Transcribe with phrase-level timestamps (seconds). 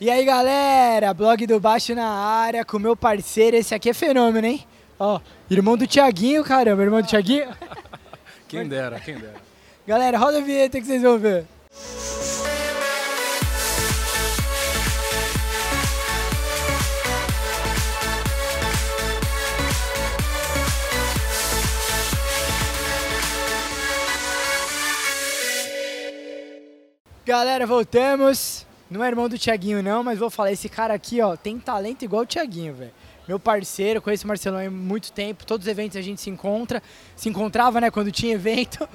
[0.00, 4.46] E aí galera, blog do Baixo na área com meu parceiro, esse aqui é fenômeno,
[4.46, 4.64] hein?
[4.96, 5.18] Ó,
[5.50, 7.48] irmão do Tiaguinho, caramba, irmão do Tiaguinho.
[8.46, 9.34] Quem dera, quem dera.
[9.84, 11.44] Galera, roda a vinheta que vocês vão ver.
[27.26, 28.67] Galera, voltamos.
[28.90, 32.04] Não é irmão do Tiaguinho, não, mas vou falar, esse cara aqui, ó, tem talento
[32.04, 32.92] igual o Tiaguinho, velho.
[33.28, 36.82] Meu parceiro, conheço o Marcelão há muito tempo, todos os eventos a gente se encontra,
[37.14, 38.88] se encontrava, né, quando tinha evento.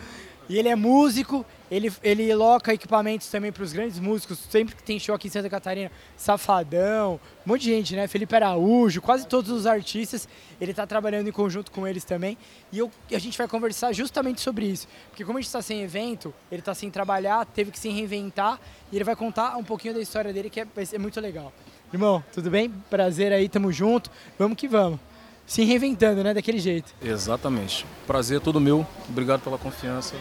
[0.53, 4.83] E ele é músico, ele, ele loca equipamentos também para os grandes músicos, sempre que
[4.83, 8.07] tem show aqui em Santa Catarina, Safadão, um monte de gente, né?
[8.07, 10.29] Felipe Araújo, quase todos os artistas,
[10.61, 12.37] ele está trabalhando em conjunto com eles também.
[12.71, 14.87] E eu, a gente vai conversar justamente sobre isso.
[15.09, 18.59] Porque como a gente está sem evento, ele está sem trabalhar, teve que se reinventar,
[18.91, 21.51] e ele vai contar um pouquinho da história dele, que é, é muito legal.
[21.91, 22.69] Irmão, tudo bem?
[22.91, 24.11] Prazer aí, tamo junto.
[24.37, 24.99] Vamos que vamos.
[25.47, 26.31] Se reinventando, né?
[26.31, 26.93] Daquele jeito.
[27.01, 27.87] Exatamente.
[28.05, 28.85] Prazer é todo meu.
[29.09, 30.15] Obrigado pela confiança,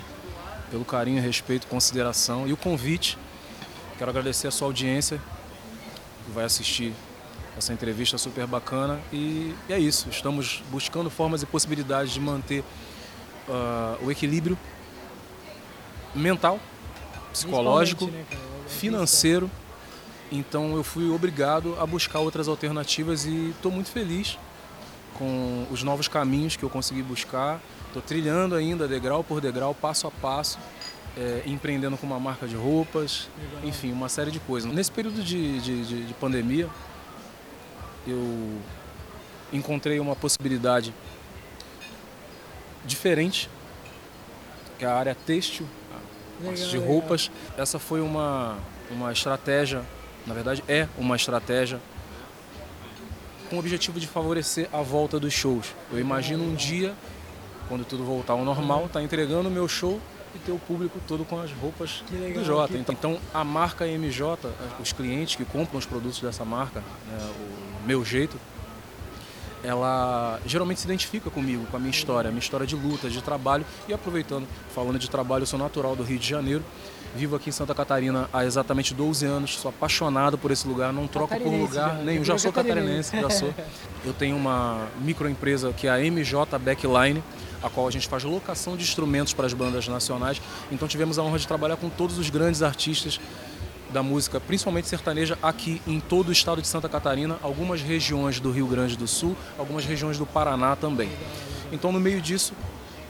[0.73, 3.19] pelo carinho, respeito, consideração e o convite.
[3.99, 5.21] Quero agradecer a sua audiência
[6.25, 6.95] que vai assistir
[7.59, 8.99] essa entrevista super bacana.
[9.13, 10.09] E, é isso.
[10.09, 12.65] Estamos buscando formas e possibilidades de manter
[13.47, 14.59] uh, o equilíbrio
[16.15, 16.59] mental,
[17.31, 18.25] psicológico, né,
[18.67, 19.51] financeiro.
[20.31, 24.39] Então eu fui obrigado a buscar outras alternativas e estou muito feliz
[25.19, 27.61] com os novos caminhos que eu consegui buscar.
[27.87, 30.59] Estou trilhando ainda degrau por degrau, passo a passo,
[31.17, 33.29] é, empreendendo com uma marca de roupas,
[33.63, 34.73] enfim, uma série de coisas.
[34.73, 36.69] Nesse período de, de, de, de pandemia,
[38.07, 38.59] eu
[39.53, 40.95] encontrei uma possibilidade
[42.85, 43.51] diferente,
[44.79, 45.67] que é a área têxtil,
[46.41, 47.29] legal, de roupas.
[47.29, 47.63] Legal.
[47.63, 48.57] Essa foi uma,
[48.91, 49.83] uma estratégia,
[50.27, 51.81] na verdade é uma estratégia
[53.53, 55.75] com o objetivo de favorecer a volta dos shows.
[55.93, 56.95] Eu imagino um dia,
[57.69, 60.01] quando tudo voltar ao normal, estar tá entregando o meu show
[60.35, 62.79] e ter o público todo com as roupas legal, do Jota.
[62.79, 64.49] Então, então, a marca MJ,
[64.81, 67.31] os clientes que compram os produtos dessa marca, né,
[67.83, 68.41] o meu jeito,
[69.63, 73.21] ela geralmente se identifica comigo, com a minha história, a minha história de luta, de
[73.21, 73.67] trabalho.
[73.87, 76.65] E aproveitando, falando de trabalho, eu sou natural do Rio de Janeiro.
[77.15, 81.07] Vivo aqui em Santa Catarina há exatamente 12 anos, sou apaixonado por esse lugar, não
[81.07, 82.05] troco por lugar né?
[82.05, 82.25] nenhum.
[82.25, 83.53] Já sou catarinense, já sou.
[84.05, 87.23] Eu tenho uma microempresa que é a MJ Backline,
[87.63, 90.41] a qual a gente faz locação de instrumentos para as bandas nacionais.
[90.71, 93.21] Então tivemos a honra de trabalhar com todos os grandes artistas
[93.93, 98.51] da música, principalmente sertaneja, aqui em todo o estado de Santa Catarina, algumas regiões do
[98.51, 101.11] Rio Grande do Sul, algumas regiões do Paraná também.
[101.71, 102.55] Então, no meio disso,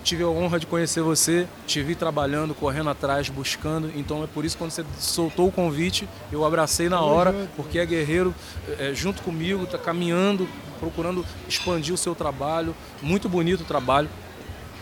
[0.02, 3.90] tive a honra de conhecer você, te vi trabalhando, correndo atrás, buscando.
[3.94, 7.78] Então é por isso que quando você soltou o convite, eu abracei na hora, porque
[7.78, 8.34] é guerreiro
[8.78, 10.48] é, junto comigo, está caminhando,
[10.78, 12.74] procurando expandir o seu trabalho.
[13.00, 14.08] Muito bonito o trabalho,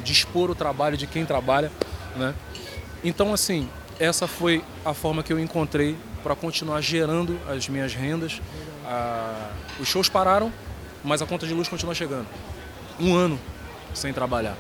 [0.03, 1.70] de expor o trabalho de quem trabalha.
[2.16, 2.34] Né?
[3.04, 8.41] Então, assim, essa foi a forma que eu encontrei para continuar gerando as minhas rendas.
[9.78, 10.53] Os shows pararam,
[11.04, 12.26] mas a conta de luz continua chegando.
[12.98, 13.38] Um ano
[13.94, 14.56] sem trabalhar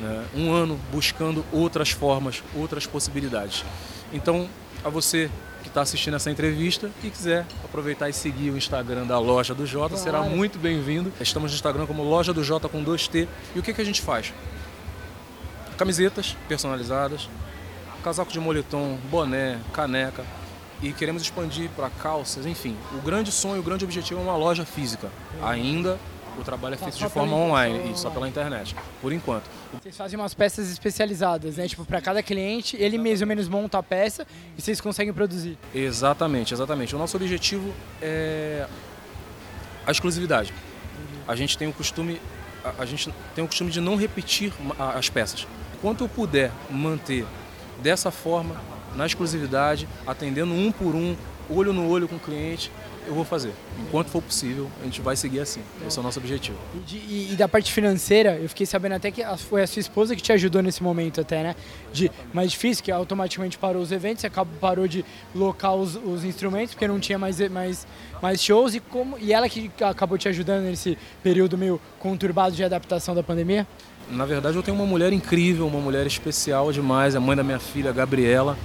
[0.00, 0.26] né?
[0.34, 3.64] um ano buscando outras formas, outras possibilidades.
[4.12, 4.48] Então,
[4.84, 5.30] a você
[5.62, 9.66] que está assistindo essa entrevista e quiser aproveitar e seguir o Instagram da Loja do
[9.66, 11.12] Jota, será muito bem-vindo.
[11.20, 13.26] Estamos no Instagram como Loja do Jota com 2T.
[13.54, 14.32] E o que, que a gente faz?
[15.78, 17.28] Camisetas personalizadas,
[18.04, 20.24] casaco de moletom, boné, caneca.
[20.82, 22.76] E queremos expandir para calças, enfim.
[22.92, 25.10] O grande sonho, o grande objetivo é uma loja física.
[25.42, 25.98] Ainda
[26.38, 29.44] o trabalho é feito de forma online, e só pela internet, por enquanto.
[29.80, 31.68] Vocês fazem umas peças especializadas, né?
[31.68, 35.58] Tipo, para cada cliente, ele mais ou menos monta a peça e vocês conseguem produzir.
[35.74, 36.94] Exatamente, exatamente.
[36.94, 38.66] O nosso objetivo é
[39.86, 40.52] a exclusividade.
[41.26, 42.20] A gente tem o costume,
[42.78, 45.46] a, gente tem o costume de não repetir as peças.
[45.74, 47.26] Enquanto eu puder manter
[47.82, 48.60] dessa forma,
[48.94, 51.16] na exclusividade, atendendo um por um,
[51.50, 52.70] olho no olho com o cliente,
[53.06, 53.52] eu vou fazer.
[53.80, 55.60] Enquanto for possível, a gente vai seguir assim.
[55.86, 56.56] Esse é o nosso objetivo.
[56.74, 59.80] E, de, e, e da parte financeira, eu fiquei sabendo até que foi a sua
[59.80, 61.56] esposa que te ajudou nesse momento até, né?
[61.92, 66.74] De mais difícil, que automaticamente parou os eventos, acabou, parou de locar os, os instrumentos,
[66.74, 67.86] porque não tinha mais, mais,
[68.22, 68.74] mais shows.
[68.74, 73.22] E, como, e ela que acabou te ajudando nesse período meio conturbado de adaptação da
[73.22, 73.66] pandemia?
[74.10, 77.58] Na verdade, eu tenho uma mulher incrível, uma mulher especial demais, a mãe da minha
[77.58, 78.56] filha, Gabriela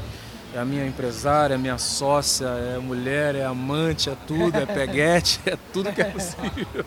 [0.54, 5.40] é a minha empresária, é minha sócia, é mulher, é amante, é tudo, é peguete,
[5.46, 6.86] é tudo que é possível.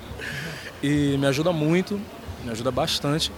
[0.82, 2.00] E me ajuda muito,
[2.44, 3.31] me ajuda bastante.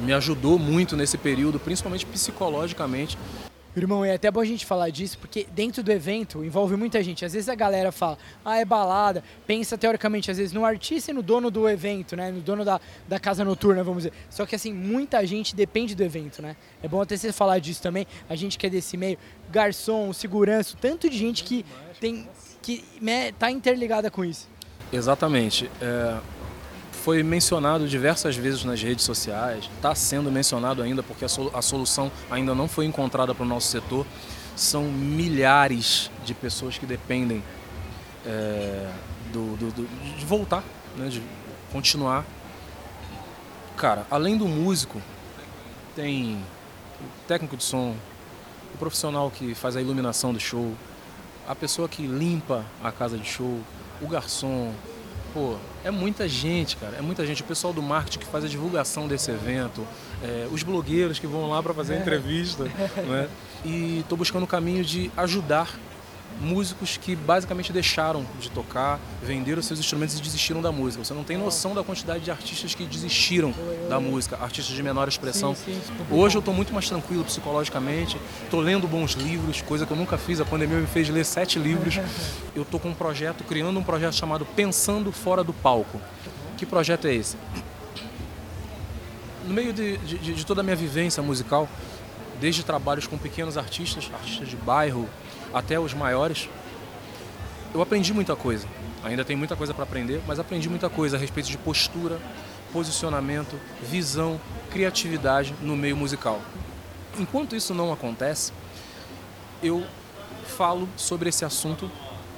[0.00, 3.18] Me ajudou muito nesse período, principalmente psicologicamente.
[3.76, 7.24] Irmão, é até bom a gente falar disso, porque dentro do evento envolve muita gente.
[7.24, 11.14] Às vezes a galera fala, ah, é balada, pensa teoricamente, às vezes, no artista e
[11.14, 12.32] no dono do evento, né?
[12.32, 14.12] No dono da, da casa noturna, vamos dizer.
[14.28, 16.56] Só que assim, muita gente depende do evento, né?
[16.82, 18.06] É bom até você falar disso também.
[18.28, 19.16] A gente que é desse meio,
[19.50, 21.64] garçom, segurança, tanto de gente que
[22.00, 22.28] tem.
[22.60, 24.48] que né, tá interligada com isso.
[24.92, 25.70] Exatamente.
[25.80, 26.18] É,
[27.00, 32.54] foi mencionado diversas vezes nas redes sociais, está sendo mencionado ainda porque a, solução ainda
[32.54, 34.06] não foi encontrada para o nosso setor.
[34.54, 37.42] São milhares de pessoas que dependem
[38.26, 38.90] é,
[39.32, 40.62] do, do, do, de voltar,
[40.96, 41.22] né, de
[41.72, 42.24] continuar.
[43.78, 45.00] Cara, além do músico,
[45.96, 46.34] tem
[47.00, 47.96] o técnico de som,
[48.74, 50.74] o profissional que faz a iluminação do show,
[51.48, 53.58] a pessoa que limpa a casa de show,
[54.02, 54.74] o garçom,
[55.32, 56.96] Pô, é muita gente, cara.
[56.96, 57.42] É muita gente.
[57.42, 59.86] O pessoal do marketing que faz a divulgação desse evento,
[60.22, 62.00] é, os blogueiros que vão lá para fazer a é.
[62.00, 62.64] entrevista,
[63.08, 63.28] né?
[63.64, 65.78] E estou buscando o caminho de ajudar
[66.40, 71.04] músicos que basicamente deixaram de tocar, venderam seus instrumentos e desistiram da música.
[71.04, 73.54] Você não tem noção da quantidade de artistas que desistiram
[73.88, 75.54] da música, artistas de menor expressão.
[75.54, 79.92] Sim, sim, Hoje eu estou muito mais tranquilo psicologicamente, estou lendo bons livros, coisa que
[79.92, 80.40] eu nunca fiz.
[80.40, 81.98] A pandemia me fez ler sete livros.
[82.54, 86.00] Eu estou com um projeto, criando um projeto chamado Pensando Fora do Palco.
[86.56, 87.36] Que projeto é esse?
[89.46, 91.68] No meio de, de, de toda a minha vivência musical,
[92.40, 95.08] desde trabalhos com pequenos artistas, artistas de bairro,
[95.52, 96.48] até os maiores,
[97.74, 98.66] eu aprendi muita coisa.
[99.04, 102.18] Ainda tem muita coisa para aprender, mas aprendi muita coisa a respeito de postura,
[102.72, 104.40] posicionamento, visão,
[104.70, 106.40] criatividade no meio musical.
[107.18, 108.52] Enquanto isso não acontece,
[109.62, 109.84] eu
[110.46, 111.90] falo sobre esse assunto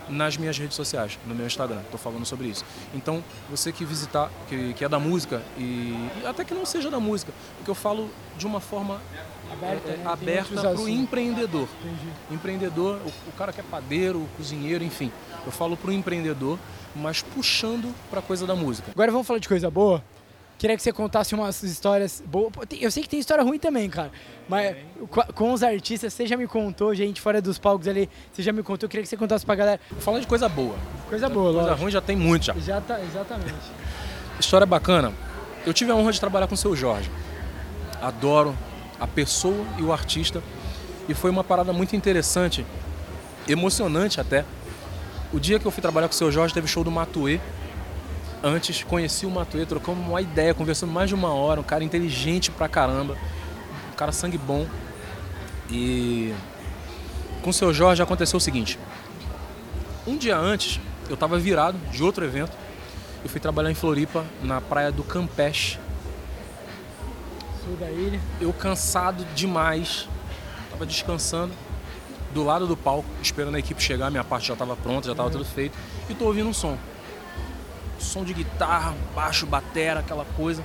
[0.09, 1.81] nas minhas redes sociais, no meu Instagram.
[1.81, 2.65] Estou falando sobre isso.
[2.95, 5.95] Então, você que visitar, que, que é da música, e
[6.25, 9.01] até que não seja da música, porque eu falo de uma forma
[9.53, 10.05] aberta, é, né?
[10.07, 11.69] aberta para o empreendedor.
[11.81, 12.13] Entendi.
[12.31, 15.13] Empreendedor, o, o, cara que é padeiro, o cozinheiro, enfim.
[15.45, 16.59] Eu falo para o empreendedor,
[16.95, 18.91] mas puxando para a coisa da música.
[18.93, 20.03] Agora vamos falar de coisa boa?
[20.63, 22.53] Queria que você contasse umas histórias boas.
[22.81, 24.13] Eu sei que tem história ruim também, cara.
[24.49, 24.77] Mas
[25.35, 28.63] com os artistas, você já me contou, gente, fora dos palcos ali, você já me
[28.63, 28.87] contou.
[28.87, 29.81] Eu queria que você contasse pra galera.
[29.99, 30.77] Falar de coisa boa.
[31.09, 31.83] Coisa boa, Coisa lógico.
[31.83, 32.55] ruim já tem muito já.
[32.55, 33.53] Já tá, exatamente.
[34.39, 35.13] História bacana.
[35.67, 37.11] Eu tive a honra de trabalhar com o seu Jorge.
[38.01, 38.57] Adoro
[39.01, 40.41] a pessoa e o artista.
[41.09, 42.65] E foi uma parada muito interessante,
[43.49, 44.45] emocionante até.
[45.33, 47.41] O dia que eu fui trabalhar com o seu Jorge, teve show do Matuê
[48.45, 52.51] Antes conheci o Matuê, trocamos uma ideia, conversando mais de uma hora, um cara inteligente
[52.51, 53.17] pra caramba,
[53.93, 54.67] um cara sangue bom.
[55.71, 56.35] E
[57.41, 58.81] com o seu Jorge aconteceu o seguinte.
[60.05, 62.51] Um dia antes, eu estava virado de outro evento.
[63.23, 65.79] Eu fui trabalhar em Floripa, na praia do Campeche.
[67.65, 68.21] Sul da ilha.
[68.41, 70.09] Eu cansado demais,
[70.69, 71.53] tava descansando
[72.35, 75.31] do lado do palco, esperando a equipe chegar, minha parte já estava pronta, já estava
[75.31, 75.79] tudo feito,
[76.09, 76.77] e tô ouvindo um som
[78.03, 80.63] som de guitarra, baixo, batera, aquela coisa.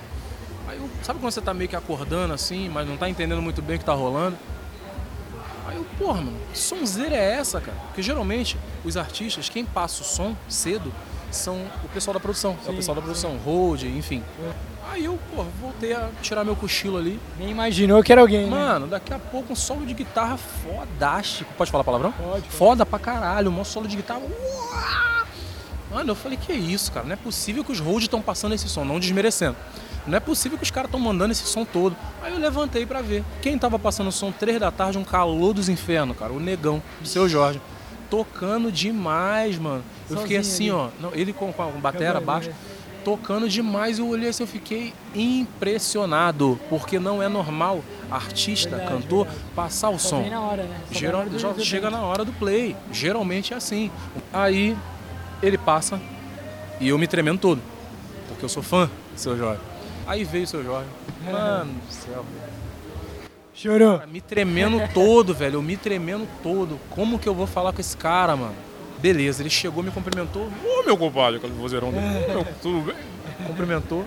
[0.67, 3.61] Aí eu, sabe quando você tá meio que acordando assim, mas não tá entendendo muito
[3.61, 4.37] bem o que tá rolando?
[5.65, 7.77] Aí eu, porra, mano, que sonzeira é essa, cara?
[7.87, 10.91] Porque geralmente os artistas, quem passa o som cedo,
[11.31, 12.57] são o pessoal da produção.
[12.61, 14.23] Sim, é o pessoal da produção, road, enfim.
[14.89, 17.19] Aí eu, porra, voltei a tirar meu cochilo ali.
[17.37, 18.49] Nem imaginou que era alguém, né?
[18.49, 18.91] Mano, né?
[18.91, 21.53] daqui a pouco um solo de guitarra fodástico.
[21.57, 22.11] Pode falar palavrão?
[22.13, 22.29] Pode.
[22.29, 22.49] pode.
[22.49, 24.21] Foda pra caralho, um solo de guitarra.
[24.21, 25.16] Uau!
[25.97, 27.07] Mano, eu falei, que é isso, cara?
[27.07, 29.57] Não é possível que os road estão passando esse som, não desmerecendo.
[30.05, 31.97] Não é possível que os caras estão mandando esse som todo.
[32.21, 33.23] Aí eu levantei para ver.
[33.41, 36.31] Quem tava passando o som três da tarde, um calor dos infernos, cara?
[36.31, 37.59] O negão, do seu Jorge.
[38.11, 39.83] Tocando demais, mano.
[40.07, 40.71] Eu Sozinho fiquei assim, ali.
[40.71, 40.89] ó.
[41.01, 42.51] Não, ele com, com a batera baixo.
[43.03, 46.59] Tocando demais, eu olhei assim, eu fiquei impressionado.
[46.69, 49.45] Porque não é normal artista, verdade, cantor, verdade.
[49.55, 50.29] passar o Só som.
[50.29, 50.79] Na hora, né?
[50.91, 52.75] Geral, já chega na hora do play.
[52.91, 53.89] Geralmente é assim.
[54.31, 54.77] Aí
[55.41, 55.99] ele passa
[56.79, 57.61] e eu me tremendo todo,
[58.27, 59.61] porque eu sou fã do seu Jorge.
[60.05, 60.89] Aí veio o seu Jorge.
[61.29, 62.25] Mano do céu.
[63.53, 64.01] Chorou.
[64.07, 65.55] me tremendo todo, velho.
[65.55, 66.79] Eu me tremendo todo.
[66.91, 68.53] Como que eu vou falar com esse cara, mano?
[68.99, 70.47] Beleza, ele chegou, me cumprimentou.
[70.63, 72.27] Ô, meu compadre, aquele vozeirão dele.
[72.27, 72.95] Meu, tudo bem?
[73.47, 74.05] Cumprimentou.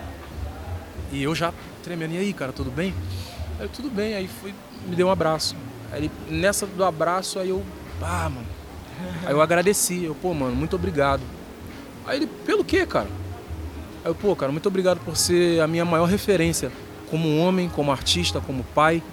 [1.11, 2.13] E eu já tremendo.
[2.13, 2.93] E aí, cara, tudo bem?
[3.59, 4.15] Aí, tudo bem.
[4.15, 4.53] Aí foi,
[4.87, 5.55] me deu um abraço.
[5.91, 7.61] Aí, nessa do abraço, aí eu,
[8.01, 8.47] ah, mano,
[9.25, 11.21] Aí eu agradeci, eu, pô, mano, muito obrigado.
[12.05, 13.07] Aí ele, pelo quê, cara?
[14.03, 16.71] Aí eu, pô, cara, muito obrigado por ser a minha maior referência
[17.09, 19.03] como homem, como artista, como pai.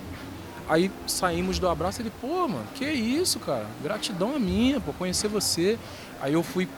[0.69, 3.67] Aí saímos do abraço e ele, pô, mano, que isso, cara?
[3.83, 5.79] Gratidão a minha, por conhecer você.
[6.21, 6.69] Aí eu fui,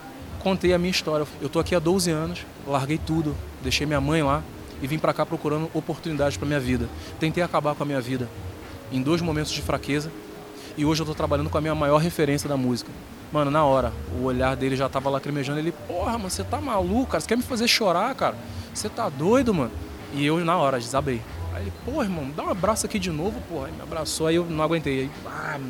[0.41, 1.27] contei a minha história.
[1.41, 4.43] Eu tô aqui há 12 anos, larguei tudo, deixei minha mãe lá
[4.83, 6.89] e vim para cá procurando oportunidades para minha vida.
[7.19, 8.29] Tentei acabar com a minha vida
[8.93, 10.11] em dois momentos de fraqueza
[10.81, 12.91] e hoje eu tô trabalhando com a minha maior referência da música.
[13.31, 15.59] Mano, na hora, o olhar dele já tava lacrimejando.
[15.59, 17.21] Ele, porra, mano, você tá maluco, cara?
[17.21, 18.35] Você quer me fazer chorar, cara?
[18.73, 19.71] Você tá doido, mano?
[20.15, 21.21] E eu, na hora, desabei.
[21.53, 23.67] Aí ele, pô, irmão, dá um abraço aqui de novo, porra.
[23.67, 25.01] Aí me abraçou, aí eu não aguentei.
[25.01, 25.61] Aí, ah,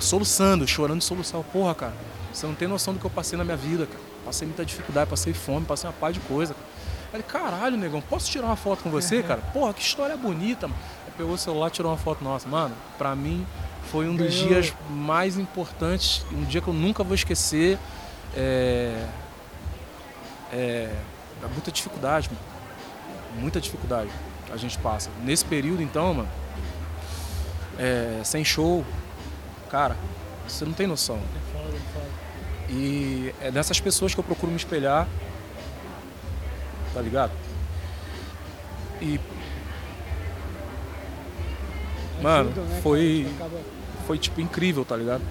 [0.00, 1.44] soluçando, chorando de solução.
[1.52, 1.94] Porra, cara,
[2.32, 4.02] você não tem noção do que eu passei na minha vida, cara.
[4.24, 6.66] Passei muita dificuldade, passei fome, passei uma paz de coisa, cara.
[7.12, 9.40] Aí ele, caralho, negão, posso tirar uma foto com você, cara?
[9.52, 10.80] Porra, que história bonita, mano.
[11.06, 12.48] Aí pegou o celular, tirou uma foto nossa.
[12.48, 13.46] Mano, pra mim
[13.94, 17.78] foi um dos dias mais importantes, um dia que eu nunca vou esquecer.
[18.36, 19.06] É,
[20.52, 20.90] é,
[21.40, 22.40] é muita dificuldade, mano.
[23.40, 24.10] muita dificuldade
[24.52, 25.10] a gente passa.
[25.22, 26.28] Nesse período, então, mano,
[27.78, 28.84] é, sem show,
[29.70, 29.96] cara,
[30.48, 31.20] você não tem noção.
[32.68, 35.06] E é dessas pessoas que eu procuro me espelhar,
[36.92, 37.30] tá ligado?
[39.00, 39.20] E
[42.24, 43.26] Mano, né, foi,
[44.06, 45.22] foi tipo incrível, tá ligado?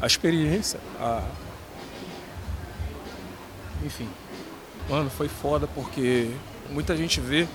[0.00, 1.22] A experiência, a...
[3.84, 4.08] enfim.
[4.88, 6.30] Mano, foi foda porque
[6.70, 7.46] muita gente vê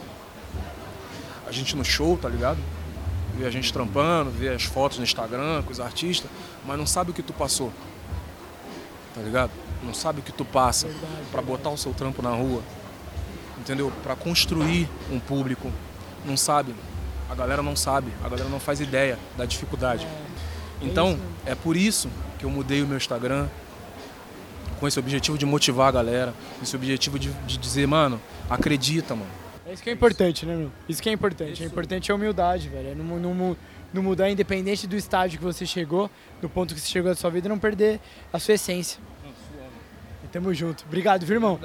[1.48, 2.60] a gente no show, tá ligado?
[3.38, 6.30] Vê a gente trampando, vê as fotos no Instagram com os artistas,
[6.66, 7.72] mas não sabe o que tu passou.
[9.16, 9.52] Tá ligado?
[9.84, 10.88] Não sabe o que tu passa
[11.32, 12.62] para botar o seu trampo na rua.
[13.60, 13.92] Entendeu?
[14.04, 15.72] Para construir um público.
[16.26, 16.76] Não sabe.
[17.34, 20.06] A galera não sabe, a galera não faz ideia da dificuldade.
[20.06, 23.48] É, então, é por isso que eu mudei o meu Instagram,
[24.80, 29.16] com esse objetivo de motivar a galera, com esse objetivo de, de dizer, mano, acredita,
[29.16, 29.32] mano.
[29.66, 30.72] É isso que é importante, né, meu?
[30.88, 31.54] Isso que é importante.
[31.54, 31.64] Isso.
[31.64, 32.90] É importante a humildade, velho.
[32.90, 33.58] É não, não,
[33.92, 37.32] não mudar, independente do estágio que você chegou, do ponto que você chegou na sua
[37.32, 38.00] vida, não perder
[38.32, 39.00] a sua essência.
[40.34, 40.84] Tamo junto.
[40.88, 41.60] Obrigado, viu, irmão?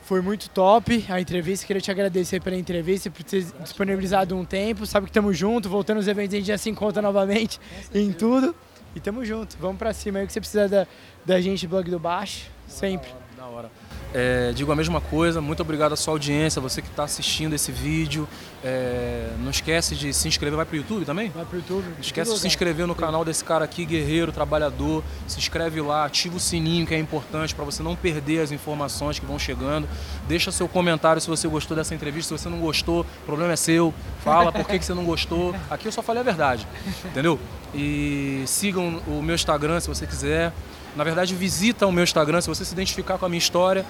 [0.00, 1.66] Foi muito top a entrevista.
[1.66, 4.86] Queria te agradecer pela entrevista, por ter disponibilizado um tempo.
[4.86, 7.60] Sabe que estamos juntos, voltando aos eventos, a gente já se encontra novamente
[7.94, 8.56] em tudo.
[8.96, 9.58] E tamo junto.
[9.60, 10.86] Vamos pra cima aí, o que você precisa da,
[11.22, 13.10] da gente, blog do Baixo, sempre.
[13.36, 13.52] Da hora.
[13.52, 13.89] Da hora.
[14.12, 17.70] É, digo a mesma coisa, muito obrigado à sua audiência, você que está assistindo esse
[17.70, 18.28] vídeo.
[18.62, 21.30] É, não esquece de se inscrever, vai para o YouTube também?
[21.30, 21.84] Vai para o YouTube.
[21.84, 25.04] Não esquece de se inscrever no canal desse cara aqui, guerreiro, trabalhador.
[25.28, 29.18] Se inscreve lá, ativa o sininho que é importante para você não perder as informações
[29.18, 29.88] que vão chegando.
[30.26, 33.56] Deixa seu comentário se você gostou dessa entrevista, se você não gostou, o problema é
[33.56, 33.94] seu.
[34.24, 35.54] Fala por que, que você não gostou.
[35.70, 36.66] Aqui eu só falei a verdade,
[37.04, 37.38] entendeu?
[37.72, 40.52] E sigam o meu Instagram se você quiser.
[40.96, 43.84] Na verdade, visita o meu Instagram se você se identificar com a minha história.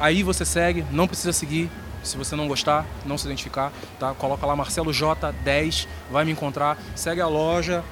[0.00, 1.70] Aí você segue, não precisa seguir.
[2.02, 4.12] Se você não gostar, não se identificar, tá?
[4.12, 6.76] Coloca lá Marcelo J10, vai me encontrar.
[6.94, 7.82] Segue a loja,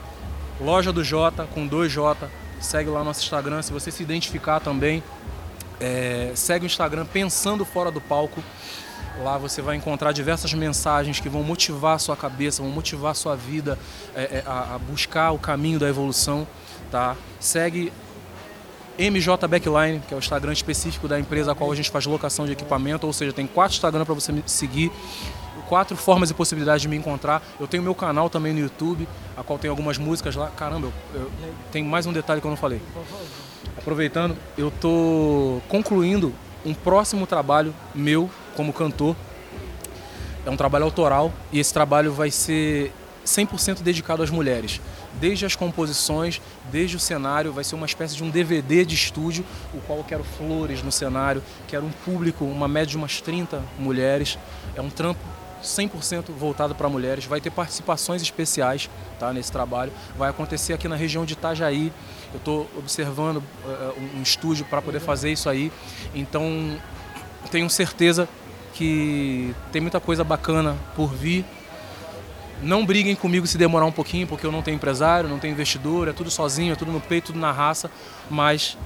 [0.61, 2.29] loja do J com 2J.
[2.61, 3.63] Segue lá no nosso Instagram.
[3.63, 5.03] Se você se identificar também,
[5.81, 8.43] é, segue o Instagram Pensando Fora do Palco.
[9.23, 13.15] Lá você vai encontrar diversas mensagens que vão motivar a sua cabeça, vão motivar a
[13.15, 13.79] sua vida
[14.15, 16.47] é, é, a, a buscar o caminho da evolução.
[16.91, 17.17] Tá?
[17.41, 17.93] Segue
[18.99, 22.47] MJ Backline, que é o Instagram específico da empresa a qual a gente faz locação
[22.47, 24.91] de equipamento, ou seja, tem quatro Instagram para você me seguir,
[25.69, 27.43] quatro formas e possibilidades de me encontrar.
[27.59, 30.49] Eu tenho meu canal também no YouTube, a qual tem algumas músicas lá.
[30.49, 31.31] Caramba, eu, eu
[31.71, 32.81] tem mais um detalhe que eu não falei.
[33.79, 36.33] Aproveitando, eu tô concluindo
[36.65, 39.17] um próximo trabalho meu como cantor.
[40.45, 42.93] É um trabalho autoral e esse trabalho vai ser
[43.25, 44.81] 100% dedicado às mulheres
[45.21, 46.41] desde as composições,
[46.71, 50.05] desde o cenário, vai ser uma espécie de um DVD de estúdio, o qual eu
[50.05, 54.39] quero flores no cenário, quero um público, uma média de umas 30 mulheres.
[54.75, 55.21] É um trampo
[55.63, 59.93] 100% voltado para mulheres, vai ter participações especiais tá, nesse trabalho.
[60.17, 61.93] Vai acontecer aqui na região de Itajaí.
[62.33, 65.71] Eu estou observando uh, um estúdio para poder fazer isso aí.
[66.15, 66.77] Então,
[67.51, 68.29] tenho certeza
[68.75, 71.45] que tem muita coisa bacana por vir
[72.63, 76.09] não briguem comigo se demorar um pouquinho, porque eu não tenho empresário, não tenho investidor,
[76.09, 77.91] é tudo sozinho, é tudo no peito, tudo na raça,
[78.31, 78.79] mas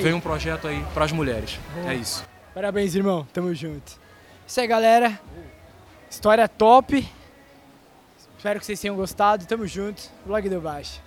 [0.00, 1.58] vem um projeto aí para as mulheres.
[1.74, 1.92] Boa.
[1.92, 2.24] É isso.
[2.54, 3.26] Parabéns, irmão.
[3.32, 4.00] Tamo junto.
[4.46, 5.20] Isso aí, galera.
[6.10, 7.06] História top.
[8.38, 9.44] Espero que vocês tenham gostado.
[9.44, 10.04] Tamo junto.
[10.24, 11.00] Blog do Baixo.